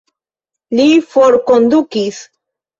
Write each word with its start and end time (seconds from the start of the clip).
Li 0.79 0.87
forkondukis? 1.13 2.27